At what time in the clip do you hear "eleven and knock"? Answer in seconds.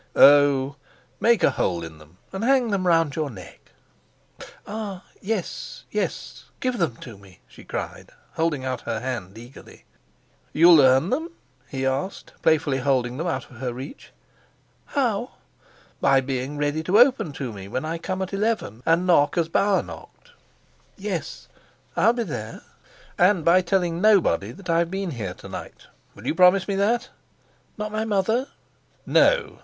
18.33-19.37